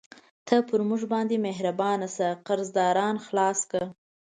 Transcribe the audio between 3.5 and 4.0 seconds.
کړه.